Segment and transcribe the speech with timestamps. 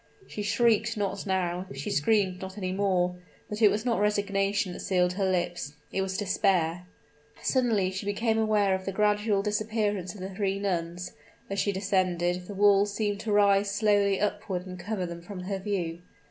[0.25, 3.17] She shrieked not now she screamed not any more;
[3.49, 6.87] but it was not resignation that sealed her lips; it was despair!
[7.43, 11.11] Suddenly she became aware of the gradual disappearance of the three nuns;
[11.51, 15.59] as she descended, the wall seemed to rise slowly upward and cover them from her
[15.59, 15.99] view.